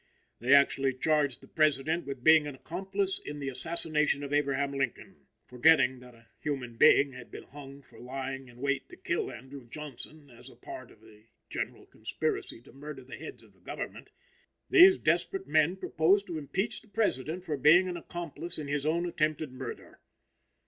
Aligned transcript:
They 0.39 0.55
actually 0.55 0.95
charged 0.95 1.41
the 1.41 1.47
President 1.47 2.07
with 2.07 2.23
being 2.23 2.47
an 2.47 2.55
accomplice 2.55 3.19
in 3.19 3.37
the 3.37 3.49
assassination 3.49 4.23
of 4.23 4.33
Abraham 4.33 4.73
Lincoln. 4.73 5.27
Forgetting 5.45 5.99
that 5.99 6.15
a 6.15 6.25
human 6.39 6.75
being 6.75 7.13
had 7.13 7.29
been 7.29 7.43
hung 7.43 7.83
for 7.83 7.99
lying 7.99 8.47
in 8.47 8.57
wait 8.61 8.89
to 8.89 8.95
kill 8.95 9.29
Andrew 9.31 9.67
Johnson 9.69 10.31
as 10.31 10.49
a 10.49 10.55
part 10.55 10.89
of 10.89 11.03
a 11.03 11.27
general 11.51 11.85
conspiracy 11.85 12.59
to 12.63 12.73
murder 12.73 13.03
the 13.03 13.15
heads 13.17 13.43
of 13.43 13.53
the 13.53 13.59
Government, 13.59 14.11
these 14.71 14.97
desperate 14.97 15.45
men 15.45 15.75
propose 15.75 16.23
to 16.23 16.39
impeach 16.39 16.81
the 16.81 16.87
President 16.87 17.45
for 17.45 17.55
being 17.55 17.87
an 17.87 17.95
accomplice 17.95 18.57
in 18.57 18.67
his 18.67 18.87
own 18.87 19.05
attempted 19.05 19.51
murder. 19.51 19.99